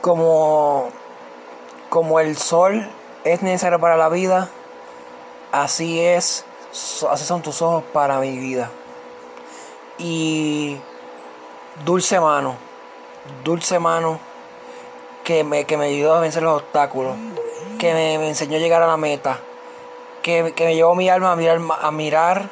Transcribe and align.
Como, 0.00 0.90
como 1.88 2.20
el 2.20 2.36
sol 2.36 2.88
es 3.24 3.42
necesario 3.42 3.80
para 3.80 3.96
la 3.96 4.08
vida, 4.08 4.48
así 5.52 6.00
es, 6.00 6.44
así 7.10 7.24
son 7.24 7.42
tus 7.42 7.62
ojos 7.62 7.82
para 7.92 8.18
mi 8.20 8.36
vida. 8.38 8.70
Y 9.98 10.78
dulce 11.84 12.20
mano, 12.20 12.56
dulce 13.44 13.78
mano 13.78 14.20
que 15.24 15.42
me, 15.42 15.64
que 15.64 15.76
me 15.76 15.86
ayudó 15.86 16.14
a 16.14 16.20
vencer 16.20 16.42
los 16.42 16.62
obstáculos, 16.62 17.16
que 17.78 17.92
me, 17.92 18.28
enseñó 18.28 18.56
a 18.56 18.60
llegar 18.60 18.82
a 18.82 18.86
la 18.86 18.96
meta, 18.96 19.40
que, 20.22 20.54
me 20.56 20.74
llevó 20.74 20.94
mi 20.94 21.08
alma 21.08 21.32
a 21.32 21.36
mirar, 21.36 21.60
a 21.80 21.90
mirar 21.90 22.48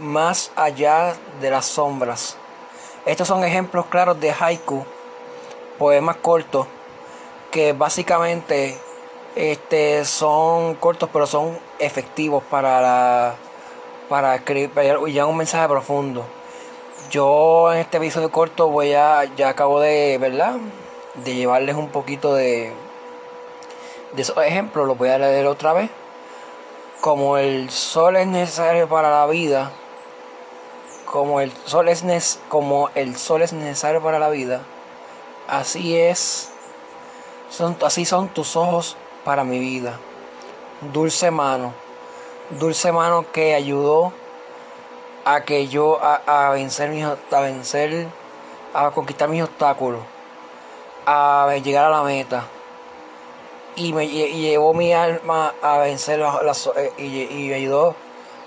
más 0.00 0.50
allá 0.56 1.14
de 1.40 1.50
las 1.50 1.66
sombras. 1.66 2.36
Estos 3.06 3.28
son 3.28 3.44
ejemplos 3.44 3.86
claros 3.86 4.18
de 4.20 4.32
haiku, 4.32 4.84
poemas 5.78 6.16
cortos, 6.16 6.66
que 7.50 7.72
básicamente 7.72 8.78
este, 9.36 10.04
son 10.04 10.74
cortos 10.74 11.08
pero 11.12 11.26
son 11.26 11.58
efectivos 11.78 12.42
para 12.44 12.80
la, 12.80 13.34
para 14.08 14.36
escribir 14.36 14.72
ya 15.08 15.26
un 15.26 15.36
mensaje 15.36 15.68
profundo. 15.68 16.24
Yo 17.10 17.72
en 17.72 17.80
este 17.80 17.98
episodio 17.98 18.30
corto 18.30 18.68
voy 18.68 18.94
a, 18.94 19.24
ya 19.36 19.50
acabo 19.50 19.80
de, 19.80 20.18
¿verdad? 20.18 20.56
De 21.24 21.34
llevarles 21.34 21.76
un 21.76 21.88
poquito 21.88 22.34
de, 22.34 22.72
de 24.12 24.22
esos 24.22 24.38
ejemplos, 24.38 24.86
los 24.86 24.96
voy 24.96 25.10
a 25.10 25.18
leer 25.18 25.46
otra 25.46 25.72
vez. 25.72 25.90
Como 27.00 27.36
el 27.36 27.70
sol 27.70 28.16
es 28.16 28.26
necesario 28.26 28.88
para 28.88 29.10
la 29.10 29.26
vida, 29.26 29.70
como 31.04 31.40
el 31.40 31.52
sol 31.64 31.88
es, 31.88 32.40
como 32.48 32.88
el 32.94 33.16
sol 33.16 33.42
es 33.42 33.52
necesario 33.52 34.02
para 34.02 34.18
la 34.18 34.30
vida, 34.30 34.62
así 35.48 35.96
es, 35.96 36.50
son, 37.50 37.76
así 37.84 38.04
son 38.04 38.28
tus 38.28 38.56
ojos 38.56 38.96
para 39.24 39.44
mi 39.44 39.58
vida. 39.58 39.98
Dulce 40.92 41.30
mano, 41.30 41.72
dulce 42.50 42.92
mano 42.92 43.24
que 43.32 43.54
ayudó 43.54 44.12
a 45.24 45.42
que 45.42 45.68
yo 45.68 45.98
a, 46.02 46.50
vencer 46.50 46.90
mis 46.90 47.04
a 47.04 47.40
vencer 47.40 48.08
a 48.74 48.90
conquistar 48.90 49.28
mis 49.28 49.42
obstáculos 49.42 50.02
a 51.06 51.48
llegar 51.62 51.84
a 51.86 51.90
la 51.90 52.02
meta. 52.02 52.44
Y 53.76 53.92
me 53.92 54.06
llevó 54.06 54.72
mi 54.72 54.92
alma 54.92 55.54
a 55.60 55.78
vencer 55.78 56.20
las, 56.20 56.70
eh, 56.76 56.92
y, 56.96 57.48
me 57.48 57.54
ayudó 57.54 57.96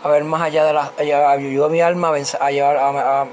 a 0.03 0.07
ver 0.09 0.23
más 0.23 0.41
allá 0.41 0.63
de 0.63 0.73
las 0.73 0.91
ayudó 0.97 1.65
a 1.65 1.69
mi 1.69 1.81
alma 1.81 2.09
a, 2.09 2.11
vencer, 2.11 2.41
a, 2.41 2.51
llevar, 2.51 2.77
a, 2.77 3.25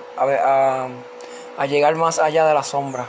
a, 1.56 1.66
llegar 1.66 1.94
más 1.94 2.18
allá 2.18 2.46
de 2.46 2.54
la 2.54 2.64
sombra 2.64 3.06